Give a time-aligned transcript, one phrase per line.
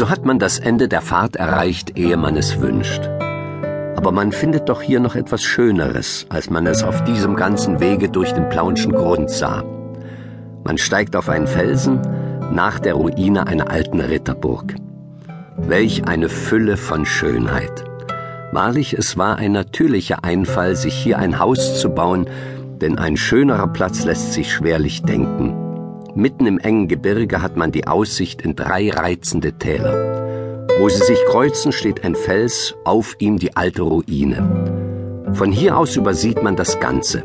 [0.00, 3.02] So hat man das Ende der Fahrt erreicht, ehe man es wünscht.
[3.96, 8.08] Aber man findet doch hier noch etwas Schöneres, als man es auf diesem ganzen Wege
[8.08, 9.62] durch den Plaunschen Grund sah.
[10.64, 12.00] Man steigt auf einen Felsen
[12.50, 14.74] nach der Ruine einer alten Ritterburg.
[15.58, 17.84] Welch eine Fülle von Schönheit.
[18.52, 22.24] Wahrlich, es war ein natürlicher Einfall, sich hier ein Haus zu bauen,
[22.80, 25.69] denn ein schönerer Platz lässt sich schwerlich denken.
[26.14, 30.66] Mitten im engen Gebirge hat man die Aussicht in drei reizende Täler.
[30.78, 35.30] Wo sie sich kreuzen, steht ein Fels, auf ihm die alte Ruine.
[35.34, 37.24] Von hier aus übersieht man das Ganze.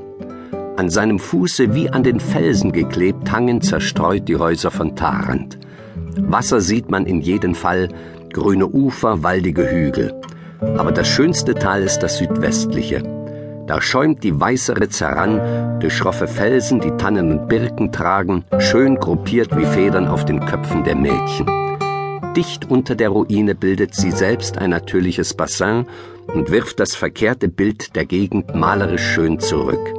[0.78, 5.58] An seinem Fuße wie an den Felsen geklebt hangen zerstreut die Häuser von Tarant.
[6.18, 7.90] Wasser sieht man in jedem Fall,
[8.34, 10.14] grüne Ufer, waldige Hügel.
[10.78, 13.15] Aber das schönste Tal ist das südwestliche.
[13.68, 18.96] Da schäumt die weiße Ritz heran, durch schroffe Felsen, die Tannen und Birken tragen, schön
[18.98, 21.48] gruppiert wie Federn auf den Köpfen der Mädchen.
[22.36, 25.88] Dicht unter der Ruine bildet sie selbst ein natürliches Bassin
[26.28, 29.94] und wirft das verkehrte Bild der Gegend malerisch schön zurück.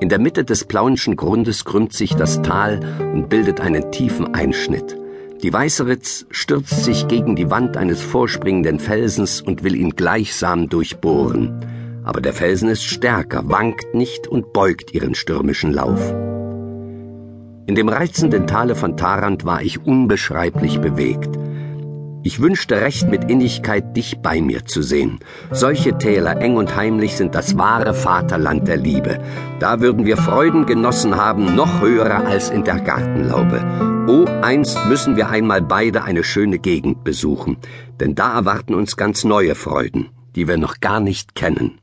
[0.00, 2.80] In der Mitte des Plaunschen Grundes krümmt sich das Tal
[3.12, 4.96] und bildet einen tiefen Einschnitt.
[5.42, 11.81] Die Weißeritz stürzt sich gegen die Wand eines vorspringenden Felsens und will ihn gleichsam durchbohren
[12.04, 16.12] aber der Felsen ist stärker, wankt nicht und beugt ihren stürmischen Lauf.
[17.66, 21.38] In dem reizenden Tale von Tarant war ich unbeschreiblich bewegt.
[22.24, 25.18] Ich wünschte recht mit Innigkeit, dich bei mir zu sehen.
[25.50, 29.20] Solche Täler, eng und heimlich, sind das wahre Vaterland der Liebe.
[29.58, 34.06] Da würden wir Freuden genossen haben, noch höhere als in der Gartenlaube.
[34.08, 37.56] Oh, einst müssen wir einmal beide eine schöne Gegend besuchen,
[37.98, 41.81] denn da erwarten uns ganz neue Freuden, die wir noch gar nicht kennen.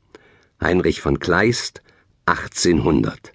[0.62, 1.82] Heinrich von Kleist
[2.26, 3.34] 1800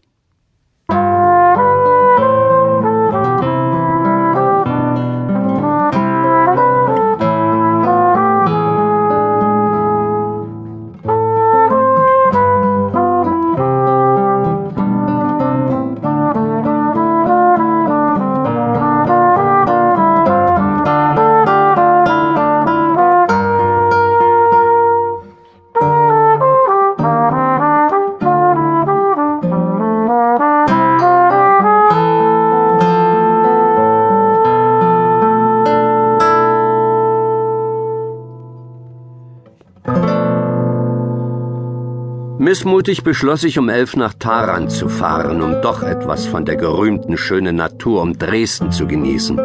[42.44, 47.16] Missmutig beschloss ich um elf nach Taran zu fahren, um doch etwas von der gerühmten
[47.16, 49.40] schönen Natur um Dresden zu genießen.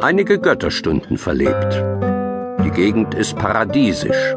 [0.00, 1.84] Einige Götterstunden verlebt.
[2.64, 4.34] Die Gegend ist paradiesisch.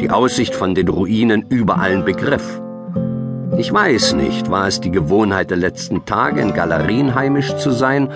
[0.00, 2.60] Die Aussicht von den Ruinen über allen Begriff.
[3.56, 8.10] Ich weiß nicht, war es die Gewohnheit der letzten Tage, in Galerien heimisch zu sein,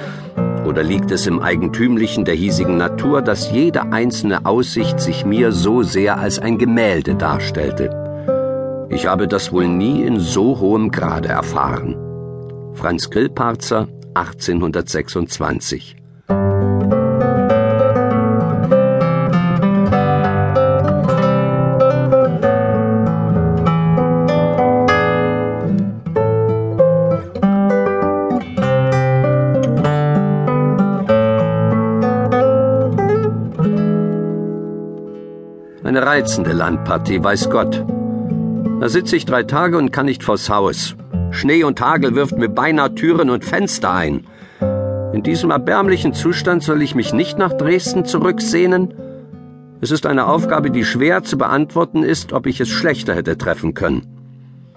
[0.66, 5.84] oder liegt es im Eigentümlichen der hiesigen Natur, dass jede einzelne Aussicht sich mir so
[5.84, 8.09] sehr als ein Gemälde darstellte?
[8.90, 11.96] Ich habe das wohl nie in so hohem Grade erfahren.
[12.74, 15.96] Franz Grillparzer 1826
[35.82, 37.84] Eine reizende Landpartie, weiß Gott.
[38.80, 40.96] Da sitze ich drei Tage und kann nicht vors Haus.
[41.30, 44.24] Schnee und Hagel wirft mir beinahe Türen und Fenster ein.
[45.12, 48.94] In diesem erbärmlichen Zustand soll ich mich nicht nach Dresden zurücksehnen?
[49.82, 53.74] Es ist eine Aufgabe, die schwer zu beantworten ist, ob ich es schlechter hätte treffen
[53.74, 54.06] können.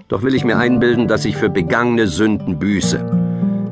[0.10, 3.00] Doch will ich mir einbilden, dass ich für begangene Sünden büße.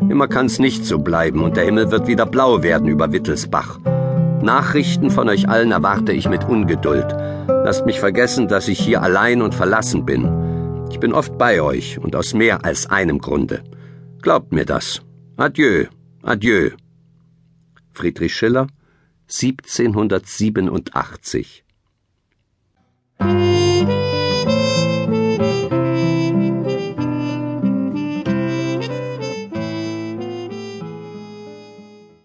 [0.09, 3.79] Immer kann's nicht so bleiben und der Himmel wird wieder blau werden über Wittelsbach.
[4.41, 7.15] Nachrichten von euch allen erwarte ich mit Ungeduld.
[7.47, 10.87] Lasst mich vergessen, dass ich hier allein und verlassen bin.
[10.91, 13.63] Ich bin oft bei euch und aus mehr als einem Grunde.
[14.21, 15.01] Glaubt mir das.
[15.37, 15.85] Adieu,
[16.23, 16.71] adieu.
[17.93, 18.67] Friedrich Schiller
[19.27, 21.63] 1787